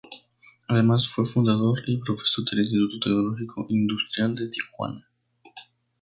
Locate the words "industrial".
3.69-4.33